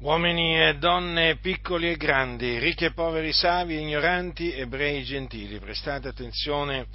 Uomini 0.00 0.56
e 0.56 0.76
donne, 0.76 1.38
piccoli 1.38 1.90
e 1.90 1.96
grandi, 1.96 2.60
ricchi 2.60 2.84
e 2.84 2.92
poveri, 2.92 3.32
savi 3.32 3.80
ignoranti, 3.80 4.52
ebrei 4.52 5.00
e 5.00 5.02
gentili, 5.02 5.58
prestate 5.58 6.06
attenzione, 6.06 6.86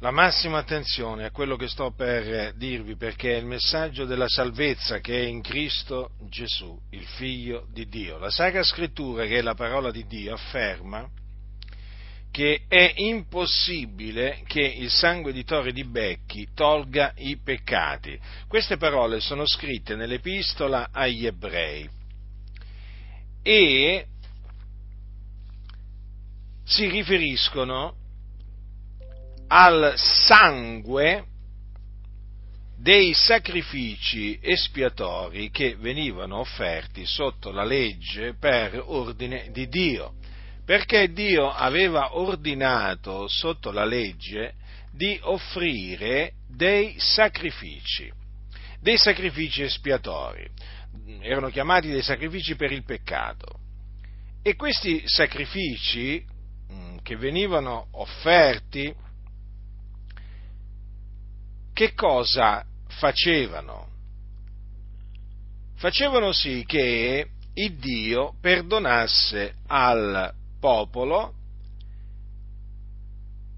la 0.00 0.10
massima 0.10 0.58
attenzione 0.58 1.24
a 1.24 1.30
quello 1.30 1.56
che 1.56 1.68
sto 1.68 1.90
per 1.90 2.52
dirvi, 2.52 2.96
perché 2.96 3.32
è 3.32 3.38
il 3.38 3.46
messaggio 3.46 4.04
della 4.04 4.28
salvezza 4.28 4.98
che 4.98 5.18
è 5.18 5.24
in 5.24 5.40
Cristo 5.40 6.10
Gesù, 6.28 6.78
il 6.90 7.06
Figlio 7.06 7.66
di 7.72 7.88
Dio. 7.88 8.18
La 8.18 8.28
Sacra 8.28 8.62
Scrittura, 8.62 9.24
che 9.24 9.38
è 9.38 9.40
la 9.40 9.54
parola 9.54 9.90
di 9.90 10.06
Dio, 10.06 10.34
afferma 10.34 11.08
che 12.30 12.64
è 12.68 12.92
impossibile 12.96 14.42
che 14.46 14.60
il 14.60 14.90
sangue 14.90 15.32
di 15.32 15.44
Torre 15.44 15.72
di 15.72 15.84
Becchi 15.84 16.48
tolga 16.54 17.14
i 17.16 17.38
peccati. 17.42 18.20
Queste 18.46 18.76
parole 18.76 19.18
sono 19.20 19.46
scritte 19.46 19.96
nell'epistola 19.96 20.90
agli 20.92 21.24
ebrei 21.24 21.96
e 23.42 24.06
si 26.64 26.88
riferiscono 26.88 27.94
al 29.48 29.94
sangue 29.96 31.24
dei 32.76 33.12
sacrifici 33.12 34.38
espiatori 34.40 35.50
che 35.50 35.76
venivano 35.76 36.38
offerti 36.38 37.04
sotto 37.06 37.50
la 37.50 37.64
legge 37.64 38.34
per 38.38 38.80
ordine 38.84 39.50
di 39.50 39.66
Dio, 39.68 40.14
perché 40.64 41.12
Dio 41.12 41.50
aveva 41.50 42.16
ordinato 42.16 43.26
sotto 43.26 43.72
la 43.72 43.84
legge 43.84 44.54
di 44.92 45.18
offrire 45.22 46.34
dei 46.46 46.94
sacrifici, 46.98 48.12
dei 48.80 48.96
sacrifici 48.96 49.62
espiatori 49.62 50.48
erano 51.20 51.48
chiamati 51.48 51.88
dei 51.88 52.02
sacrifici 52.02 52.54
per 52.56 52.72
il 52.72 52.84
peccato. 52.84 53.60
E 54.42 54.54
questi 54.54 55.02
sacrifici 55.06 56.24
mm, 56.72 56.98
che 57.02 57.16
venivano 57.16 57.88
offerti, 57.92 58.94
che 61.72 61.94
cosa 61.94 62.64
facevano? 62.88 63.86
Facevano 65.76 66.32
sì 66.32 66.64
che 66.66 67.28
il 67.54 67.74
Dio 67.76 68.34
perdonasse 68.40 69.54
al 69.66 70.32
popolo 70.60 71.34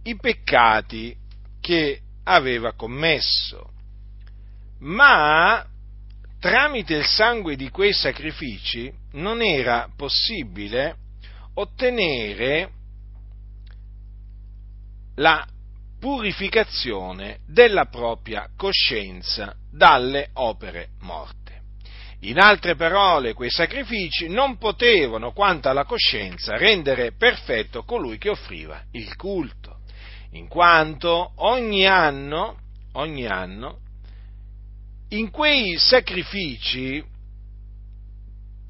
i 0.02 0.16
peccati 0.16 1.16
che 1.60 2.00
aveva 2.24 2.72
commesso, 2.72 3.72
ma 4.80 5.64
tramite 6.38 6.94
il 6.94 7.04
sangue 7.04 7.56
di 7.56 7.70
quei 7.70 7.92
sacrifici 7.92 8.92
non 9.12 9.42
era 9.42 9.88
possibile 9.96 10.96
ottenere 11.54 12.70
la 15.16 15.46
purificazione 15.98 17.40
della 17.46 17.86
propria 17.86 18.48
coscienza 18.56 19.54
dalle 19.70 20.30
opere 20.34 20.88
morte. 21.00 21.38
In 22.20 22.38
altre 22.38 22.74
parole, 22.74 23.34
quei 23.34 23.50
sacrifici 23.50 24.28
non 24.28 24.56
potevano, 24.58 25.32
quanto 25.32 25.68
alla 25.68 25.84
coscienza, 25.84 26.56
rendere 26.56 27.12
perfetto 27.12 27.82
colui 27.84 28.18
che 28.18 28.30
offriva 28.30 28.82
il 28.92 29.14
culto, 29.16 29.80
in 30.32 30.46
quanto 30.48 31.32
ogni 31.36 31.86
anno, 31.86 32.56
ogni 32.92 33.26
anno 33.26 33.80
in 35.10 35.30
quei 35.30 35.76
sacrifici 35.76 37.02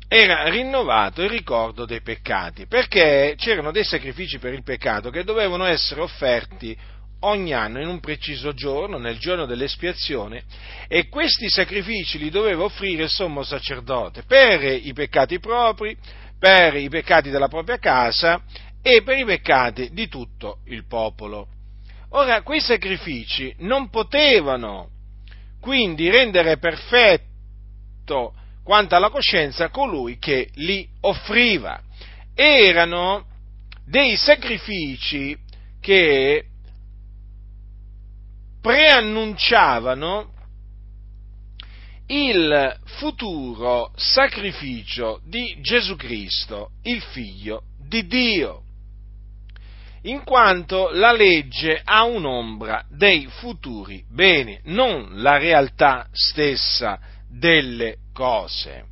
era 0.08 0.48
rinnovato 0.48 1.22
il 1.22 1.28
ricordo 1.28 1.84
dei 1.84 2.00
peccati, 2.00 2.66
perché 2.66 3.34
c'erano 3.36 3.70
dei 3.70 3.84
sacrifici 3.84 4.38
per 4.38 4.52
il 4.54 4.62
peccato 4.62 5.10
che 5.10 5.22
dovevano 5.22 5.64
essere 5.64 6.00
offerti 6.00 6.76
ogni 7.20 7.52
anno 7.52 7.80
in 7.80 7.88
un 7.88 8.00
preciso 8.00 8.52
giorno, 8.54 8.98
nel 8.98 9.18
giorno 9.18 9.44
dell'espiazione, 9.44 10.42
e 10.88 11.08
questi 11.08 11.48
sacrifici 11.48 12.18
li 12.18 12.30
doveva 12.30 12.64
offrire 12.64 13.04
il 13.04 13.10
sommo 13.10 13.42
sacerdote 13.42 14.22
per 14.22 14.62
i 14.62 14.92
peccati 14.94 15.38
propri, 15.38 15.96
per 16.38 16.74
i 16.74 16.88
peccati 16.88 17.28
della 17.30 17.48
propria 17.48 17.78
casa 17.78 18.42
e 18.82 19.02
per 19.02 19.18
i 19.18 19.24
peccati 19.26 19.90
di 19.92 20.08
tutto 20.08 20.60
il 20.66 20.86
popolo. 20.86 21.46
Ora, 22.12 22.42
quei 22.42 22.60
sacrifici 22.60 23.54
non 23.58 23.90
potevano 23.90 24.98
quindi 25.60 26.10
rendere 26.10 26.58
perfetto 26.58 28.34
quanto 28.64 28.94
alla 28.94 29.10
coscienza 29.10 29.68
colui 29.68 30.18
che 30.18 30.48
li 30.54 30.88
offriva. 31.00 31.80
Erano 32.34 33.26
dei 33.84 34.16
sacrifici 34.16 35.36
che 35.80 36.44
preannunciavano 38.60 40.32
il 42.06 42.76
futuro 42.84 43.92
sacrificio 43.96 45.20
di 45.24 45.56
Gesù 45.60 45.96
Cristo, 45.96 46.70
il 46.82 47.00
figlio 47.00 47.62
di 47.78 48.06
Dio 48.06 48.64
in 50.02 50.24
quanto 50.24 50.90
la 50.92 51.12
legge 51.12 51.80
ha 51.84 52.04
un'ombra 52.04 52.84
dei 52.88 53.26
futuri 53.26 54.02
beni, 54.08 54.58
non 54.64 55.10
la 55.14 55.36
realtà 55.36 56.06
stessa 56.12 56.98
delle 57.28 57.96
cose. 58.12 58.84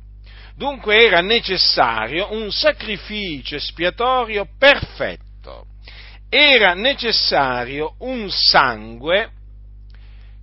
Dunque 0.55 1.03
era 1.05 1.21
necessario 1.21 2.33
un 2.33 2.51
sacrificio 2.51 3.55
espiatorio 3.55 4.47
perfetto, 4.57 5.67
era 6.29 6.73
necessario 6.73 7.95
un 7.99 8.29
sangue 8.29 9.31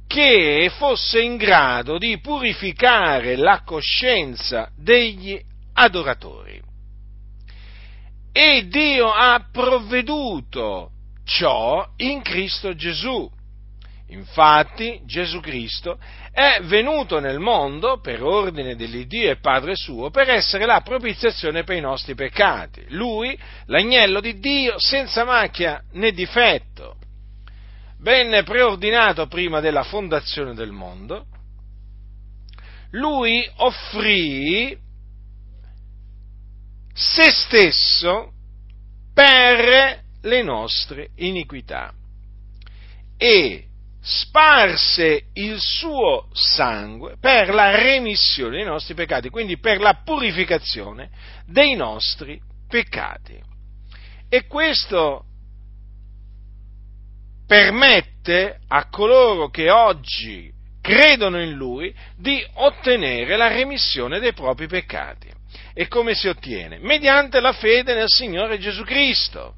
che 0.07 0.71
fosse 0.77 1.21
in 1.21 1.37
grado 1.37 1.99
di 1.99 2.19
purificare 2.21 3.37
la 3.37 3.63
coscienza 3.65 4.71
degli 4.75 5.39
adoratori. 5.75 6.63
E 8.39 8.69
Dio 8.69 9.11
ha 9.11 9.49
provveduto 9.51 10.91
ciò 11.25 11.89
in 11.97 12.21
Cristo 12.21 12.75
Gesù. 12.75 13.27
Infatti 14.09 15.01
Gesù 15.07 15.41
Cristo 15.41 15.99
è 16.33 16.61
venuto 16.65 17.19
nel 17.19 17.39
mondo 17.39 17.99
per 17.99 18.23
ordine 18.23 18.77
dell'Iddio 18.77 19.31
e 19.31 19.39
Padre 19.39 19.75
suo 19.75 20.11
per 20.11 20.29
essere 20.29 20.67
la 20.67 20.83
propiziazione 20.83 21.65
per 21.65 21.79
i 21.79 21.81
nostri 21.81 22.15
peccati. 22.15 22.85
Lui, 22.89 23.35
l'agnello 23.69 24.21
di 24.21 24.39
Dio, 24.39 24.75
senza 24.77 25.25
macchia 25.25 25.83
né 25.93 26.13
difetto, 26.13 26.97
venne 28.01 28.43
preordinato 28.43 29.29
prima 29.29 29.61
della 29.61 29.83
fondazione 29.83 30.53
del 30.53 30.73
mondo. 30.73 31.25
Lui 32.91 33.49
offrì 33.57 34.85
se 36.97 37.31
stesso 37.31 38.33
per 39.13 40.03
le 40.23 40.43
nostre 40.43 41.11
iniquità 41.17 41.93
e 43.19 43.67
sparse 44.01 45.27
il 45.35 45.61
suo 45.61 46.29
sangue 46.33 47.17
per 47.21 47.53
la 47.53 47.77
remissione 47.77 48.57
dei 48.57 48.65
nostri 48.65 48.95
peccati, 48.95 49.29
quindi 49.29 49.59
per 49.59 49.79
la 49.79 50.01
purificazione 50.03 51.11
dei 51.45 51.75
nostri 51.75 52.41
peccati. 52.67 53.39
E 54.29 54.47
questo 54.47 55.25
permette 57.47 58.61
a 58.69 58.89
coloro 58.89 59.51
che 59.51 59.71
oggi 59.71 60.51
credono 60.81 61.43
in 61.43 61.53
Lui 61.53 61.95
di 62.17 62.45
ottenere 62.55 63.37
la 63.37 63.49
remissione 63.49 64.19
dei 64.19 64.33
propri 64.33 64.67
peccati. 64.67 65.31
E 65.75 65.89
come 65.89 66.15
si 66.15 66.29
ottiene? 66.29 66.79
Mediante 66.79 67.41
la 67.41 67.53
fede 67.53 67.95
nel 67.95 68.09
Signore 68.09 68.59
Gesù 68.59 68.83
Cristo. 68.83 69.55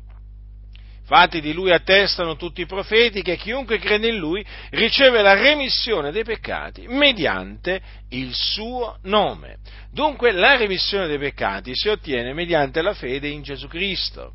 Infatti 1.11 1.41
di 1.41 1.55
lui 1.55 1.73
attestano 1.73 2.37
tutti 2.37 2.61
i 2.61 2.67
profeti 2.67 3.23
che 3.23 3.39
chiunque 3.39 3.79
crede 3.79 4.09
in 4.09 4.19
lui 4.19 4.45
riceve 4.73 5.23
la 5.23 5.33
remissione 5.33 6.13
dei 6.13 6.23
peccati 6.23 6.87
mediante 6.87 7.81
il 8.11 8.35
suo 8.35 8.99
nome. 9.05 9.57
Dunque 9.91 10.33
la 10.33 10.57
remissione 10.57 11.07
dei 11.07 11.19
peccati 11.19 11.75
si 11.75 11.89
ottiene 11.89 12.35
mediante 12.35 12.83
la 12.83 12.93
fede 12.93 13.29
in 13.29 13.41
Gesù 13.41 13.69
Cristo, 13.69 14.35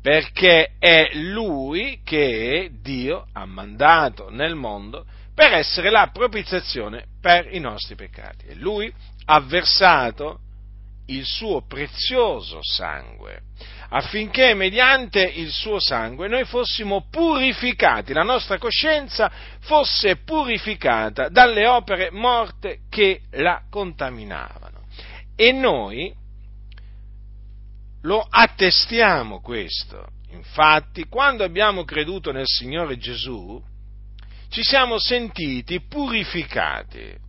perché 0.00 0.76
è 0.78 1.10
lui 1.12 2.00
che 2.02 2.70
Dio 2.80 3.26
ha 3.34 3.44
mandato 3.44 4.30
nel 4.30 4.54
mondo 4.54 5.04
per 5.34 5.52
essere 5.52 5.90
la 5.90 6.08
propiziazione 6.10 7.04
per 7.20 7.48
i 7.50 7.60
nostri 7.60 7.94
peccati. 7.94 8.46
E 8.46 8.54
lui 8.54 8.90
ha 9.26 9.40
versato 9.40 10.38
il 11.06 11.24
suo 11.24 11.66
prezioso 11.66 12.60
sangue, 12.62 13.42
affinché 13.90 14.54
mediante 14.54 15.22
il 15.22 15.50
suo 15.50 15.78
sangue 15.78 16.28
noi 16.28 16.44
fossimo 16.44 17.06
purificati, 17.10 18.12
la 18.12 18.22
nostra 18.22 18.58
coscienza 18.58 19.30
fosse 19.60 20.16
purificata 20.16 21.28
dalle 21.28 21.66
opere 21.66 22.10
morte 22.10 22.80
che 22.90 23.22
la 23.32 23.62
contaminavano. 23.70 24.84
E 25.36 25.52
noi 25.52 26.12
lo 28.02 28.26
attestiamo 28.28 29.40
questo. 29.40 30.08
Infatti, 30.30 31.04
quando 31.04 31.44
abbiamo 31.44 31.84
creduto 31.84 32.32
nel 32.32 32.46
Signore 32.46 32.98
Gesù, 32.98 33.62
ci 34.48 34.62
siamo 34.62 34.98
sentiti 34.98 35.80
purificati. 35.82 37.24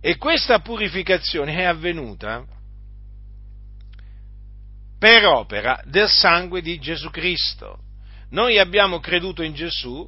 E 0.00 0.16
questa 0.16 0.60
purificazione 0.60 1.56
è 1.56 1.64
avvenuta 1.64 2.44
per 4.98 5.24
opera 5.26 5.80
del 5.84 6.08
sangue 6.08 6.60
di 6.60 6.78
Gesù 6.78 7.10
Cristo. 7.10 7.78
Noi 8.30 8.58
abbiamo 8.58 8.98
creduto 9.00 9.42
in 9.42 9.54
Gesù 9.54 10.06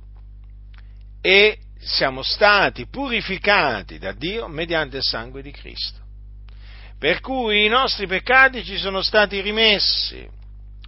e 1.23 1.59
siamo 1.79 2.23
stati 2.23 2.87
purificati 2.87 3.99
da 3.99 4.13
Dio 4.13 4.49
mediante 4.49 4.99
il 4.99 5.03
sangue 5.03 5.43
di 5.43 5.51
Cristo. 5.51 5.99
Per 6.99 7.21
cui 7.21 7.65
i 7.65 7.69
nostri 7.69 8.07
peccati 8.07 8.63
ci 8.63 8.77
sono 8.77 9.01
stati 9.01 9.41
rimessi 9.41 10.29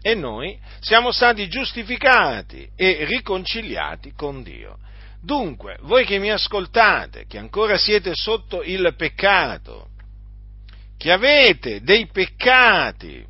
e 0.03 0.15
noi 0.15 0.59
siamo 0.81 1.11
stati 1.13 1.49
giustificati 1.49 2.69
e 2.77 3.05
riconciliati 3.05 4.13
con 4.15 4.43
Dio. 4.43 4.79
Dunque, 5.23 5.79
voi 5.83 6.05
che 6.05 6.19
mi 6.19 6.31
ascoltate, 6.31 7.27
che 7.27 7.39
ancora 7.39 7.79
siete 7.79 8.13
sotto 8.15 8.63
il 8.63 8.95
peccato, 8.97 9.91
che 10.99 11.13
avete 11.13 11.81
dei 11.81 12.09
peccati, 12.09 13.25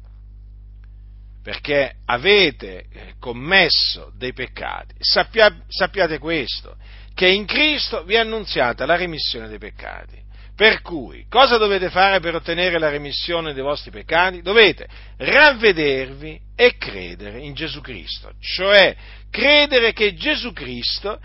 perché 1.43 1.97
avete 2.07 2.87
commesso 3.19 4.13
dei 4.17 4.33
peccati, 4.33 4.95
sappia, 4.99 5.65
sappiate 5.69 6.19
questo, 6.19 6.77
che 7.15 7.29
in 7.29 7.45
Cristo 7.45 8.05
vi 8.05 8.15
è 8.15 8.19
annunziata 8.19 8.87
la 8.87 8.97
remissione 8.97 9.49
dei 9.49 9.59
peccati. 9.59 10.21
Per 10.55 10.83
cui, 10.83 11.27
cosa 11.29 11.57
dovete 11.57 11.91
fare 11.91 12.21
per 12.21 12.35
ottenere 12.35 12.79
la 12.79 12.91
remissione 12.91 13.55
dei 13.55 13.63
vostri 13.63 13.91
peccati? 13.91 14.43
Dovete 14.43 14.87
ravvedervi 15.17 16.39
e 16.55 16.77
credere 16.77 17.41
in 17.41 17.55
Gesù 17.55 17.81
Cristo, 17.81 18.33
cioè 18.39 18.95
credere 19.31 19.93
che 19.93 20.15
Gesù 20.15 20.53
Cristo 20.53 21.19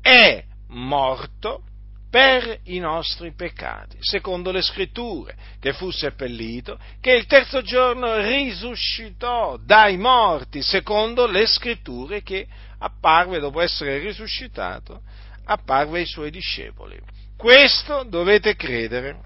è 0.00 0.44
morto 0.68 1.62
per 2.12 2.58
i 2.64 2.78
nostri 2.78 3.32
peccati, 3.32 3.96
secondo 4.00 4.50
le 4.50 4.60
scritture, 4.60 5.34
che 5.58 5.72
fu 5.72 5.90
seppellito, 5.90 6.78
che 7.00 7.12
il 7.12 7.24
terzo 7.24 7.62
giorno 7.62 8.18
risuscitò 8.18 9.56
dai 9.56 9.96
morti, 9.96 10.60
secondo 10.60 11.26
le 11.26 11.46
scritture 11.46 12.22
che 12.22 12.46
apparve 12.80 13.38
dopo 13.38 13.62
essere 13.62 13.96
risuscitato, 13.96 15.00
apparve 15.46 16.00
ai 16.00 16.04
suoi 16.04 16.30
discepoli. 16.30 17.00
Questo 17.34 18.02
dovete 18.02 18.56
credere 18.56 19.18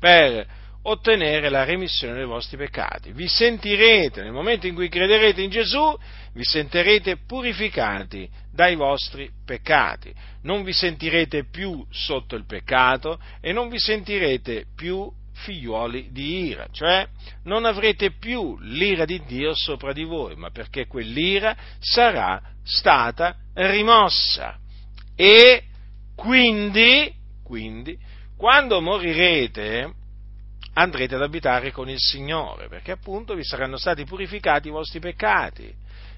per 0.00 0.44
ottenere 0.86 1.48
la 1.48 1.64
remissione 1.64 2.14
dei 2.14 2.26
vostri 2.26 2.56
peccati. 2.56 3.12
Vi 3.12 3.28
sentirete, 3.28 4.22
nel 4.22 4.32
momento 4.32 4.66
in 4.66 4.74
cui 4.74 4.88
crederete 4.88 5.42
in 5.42 5.50
Gesù, 5.50 5.96
vi 6.32 6.44
sentirete 6.44 7.18
purificati 7.26 8.28
dai 8.52 8.74
vostri 8.74 9.30
peccati. 9.44 10.12
Non 10.42 10.62
vi 10.62 10.72
sentirete 10.72 11.44
più 11.50 11.84
sotto 11.90 12.36
il 12.36 12.46
peccato 12.46 13.18
e 13.40 13.52
non 13.52 13.68
vi 13.68 13.78
sentirete 13.78 14.66
più 14.74 15.10
figliuoli 15.36 16.10
di 16.12 16.46
ira, 16.46 16.68
cioè 16.70 17.06
non 17.44 17.64
avrete 17.64 18.12
più 18.12 18.56
l'ira 18.60 19.04
di 19.04 19.20
Dio 19.26 19.52
sopra 19.54 19.92
di 19.92 20.04
voi, 20.04 20.36
ma 20.36 20.50
perché 20.50 20.86
quell'ira 20.86 21.56
sarà 21.80 22.40
stata 22.62 23.36
rimossa. 23.54 24.58
E 25.16 25.64
quindi, 26.14 27.12
quindi 27.42 27.98
quando 28.36 28.80
morirete, 28.80 29.92
andrete 30.74 31.14
ad 31.14 31.22
abitare 31.22 31.72
con 31.72 31.88
il 31.88 31.98
Signore, 31.98 32.68
perché 32.68 32.92
appunto 32.92 33.34
vi 33.34 33.44
saranno 33.44 33.76
stati 33.76 34.04
purificati 34.04 34.68
i 34.68 34.72
vostri 34.72 35.00
peccati, 35.00 35.72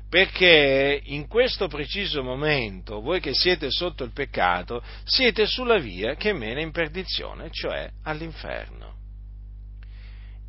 perché 0.08 1.00
in 1.04 1.26
questo 1.26 1.68
preciso 1.68 2.22
momento, 2.22 3.00
voi 3.00 3.20
che 3.20 3.34
siete 3.34 3.70
sotto 3.70 4.04
il 4.04 4.12
peccato, 4.12 4.82
siete 5.04 5.46
sulla 5.46 5.78
via 5.78 6.14
che 6.14 6.32
mena 6.32 6.60
in 6.60 6.70
perdizione, 6.70 7.50
cioè 7.50 7.90
all'inferno. 8.04 8.94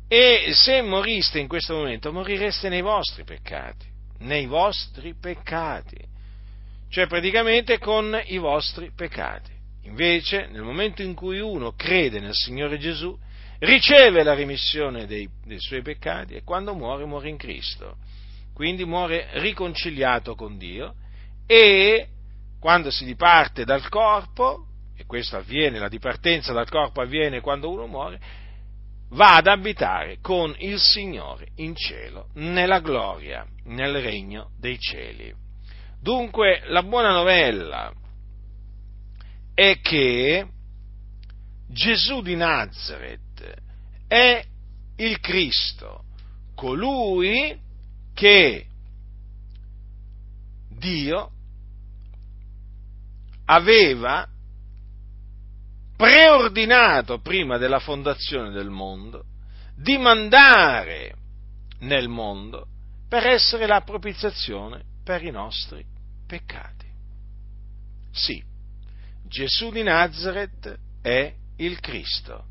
E 0.08 0.52
se 0.52 0.80
moriste 0.80 1.38
in 1.38 1.48
questo 1.48 1.74
momento, 1.74 2.12
morireste 2.12 2.68
nei 2.68 2.80
vostri 2.80 3.24
peccati, 3.24 3.86
nei 4.20 4.46
vostri 4.46 5.14
peccati, 5.14 5.98
cioè 6.88 7.06
praticamente 7.06 7.78
con 7.78 8.18
i 8.26 8.38
vostri 8.38 8.90
peccati. 8.94 9.56
Invece, 9.82 10.46
nel 10.46 10.62
momento 10.62 11.02
in 11.02 11.14
cui 11.14 11.40
uno 11.40 11.72
crede 11.72 12.20
nel 12.20 12.34
Signore 12.34 12.78
Gesù, 12.78 13.18
riceve 13.60 14.22
la 14.22 14.34
remissione 14.34 15.06
dei, 15.06 15.28
dei 15.44 15.60
suoi 15.60 15.82
peccati 15.82 16.34
e 16.34 16.42
quando 16.42 16.74
muore 16.74 17.04
muore 17.04 17.28
in 17.28 17.36
Cristo. 17.36 17.96
Quindi 18.52 18.84
muore 18.84 19.28
riconciliato 19.34 20.34
con 20.34 20.58
Dio 20.58 20.94
e 21.46 22.08
quando 22.58 22.90
si 22.90 23.04
diparte 23.04 23.64
dal 23.64 23.88
corpo, 23.88 24.66
e 24.96 25.06
questo 25.06 25.36
avviene, 25.36 25.78
la 25.78 25.88
dipartenza 25.88 26.52
dal 26.52 26.68
corpo 26.68 27.00
avviene 27.00 27.40
quando 27.40 27.70
uno 27.70 27.86
muore, 27.86 28.20
va 29.10 29.36
ad 29.36 29.46
abitare 29.46 30.18
con 30.20 30.54
il 30.58 30.78
Signore 30.78 31.48
in 31.56 31.74
cielo, 31.76 32.28
nella 32.34 32.80
gloria, 32.80 33.46
nel 33.64 34.00
regno 34.02 34.50
dei 34.58 34.78
cieli. 34.78 35.32
Dunque 36.00 36.62
la 36.66 36.82
buona 36.82 37.12
novella 37.12 37.92
è 39.54 39.78
che 39.80 40.46
Gesù 41.68 42.22
di 42.22 42.36
Nazareth 42.36 43.27
è 44.08 44.44
il 44.96 45.20
Cristo, 45.20 46.04
colui 46.54 47.56
che 48.14 48.66
Dio 50.70 51.30
aveva 53.44 54.26
preordinato 55.96 57.20
prima 57.20 57.58
della 57.58 57.78
fondazione 57.78 58.50
del 58.50 58.70
mondo 58.70 59.24
di 59.74 59.96
mandare 59.98 61.14
nel 61.80 62.08
mondo 62.08 62.66
per 63.08 63.26
essere 63.26 63.66
la 63.66 63.82
propiziazione 63.82 64.82
per 65.04 65.22
i 65.24 65.30
nostri 65.30 65.84
peccati. 66.26 66.86
Sì, 68.10 68.42
Gesù 69.24 69.70
di 69.70 69.82
Nazareth 69.82 70.78
è 71.00 71.32
il 71.56 71.80
Cristo, 71.80 72.44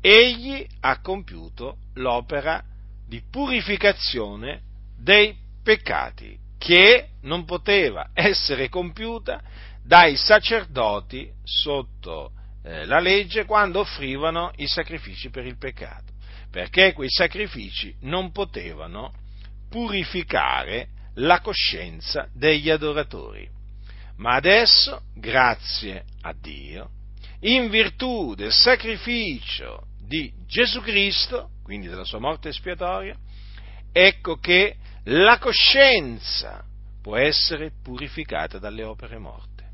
egli 0.00 0.66
ha 0.80 1.00
compiuto 1.00 1.76
l'opera 1.94 2.62
di 3.06 3.22
purificazione 3.30 4.62
dei 4.96 5.36
peccati 5.62 6.38
che 6.58 7.08
non 7.22 7.44
poteva 7.44 8.10
essere 8.12 8.68
compiuta 8.68 9.42
dai 9.82 10.16
sacerdoti 10.16 11.30
sotto 11.42 12.32
eh, 12.62 12.84
la 12.84 13.00
legge 13.00 13.44
quando 13.44 13.80
offrivano 13.80 14.52
i 14.56 14.66
sacrifici 14.66 15.30
per 15.30 15.46
il 15.46 15.56
peccato, 15.56 16.12
perché 16.50 16.92
quei 16.92 17.08
sacrifici 17.08 17.94
non 18.00 18.30
potevano 18.30 19.12
purificare 19.68 20.88
la 21.14 21.40
coscienza 21.40 22.28
degli 22.32 22.70
adoratori. 22.70 23.48
Ma 24.16 24.34
adesso, 24.34 25.02
grazie 25.14 26.04
a 26.20 26.34
Dio, 26.38 26.90
in 27.40 27.70
virtù 27.70 28.34
del 28.34 28.52
sacrificio 28.52 29.86
di 30.10 30.32
Gesù 30.44 30.80
Cristo, 30.80 31.50
quindi 31.62 31.86
della 31.86 32.02
sua 32.02 32.18
morte 32.18 32.48
espiatoria, 32.48 33.16
ecco 33.92 34.38
che 34.38 34.74
la 35.04 35.38
coscienza 35.38 36.64
può 37.00 37.16
essere 37.16 37.70
purificata 37.80 38.58
dalle 38.58 38.82
opere 38.82 39.18
morte. 39.18 39.68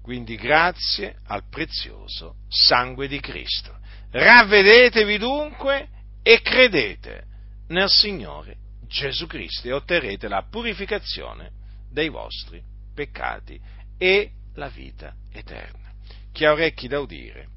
Quindi 0.00 0.36
grazie 0.36 1.16
al 1.26 1.44
prezioso 1.50 2.36
sangue 2.48 3.08
di 3.08 3.20
Cristo. 3.20 3.76
Ravvedetevi 4.10 5.18
dunque 5.18 5.88
e 6.22 6.40
credete 6.40 7.24
nel 7.68 7.90
Signore 7.90 8.56
Gesù 8.86 9.26
Cristo 9.26 9.68
e 9.68 9.72
otterrete 9.72 10.28
la 10.28 10.46
purificazione 10.50 11.50
dei 11.90 12.08
vostri 12.08 12.62
peccati 12.94 13.60
e 13.98 14.30
la 14.54 14.68
vita 14.68 15.14
eterna. 15.30 15.92
Chi 16.32 16.46
ha 16.46 16.52
orecchi 16.52 16.88
da 16.88 17.00
udire, 17.00 17.52